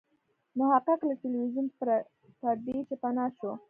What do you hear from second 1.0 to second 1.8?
له ټلویزیون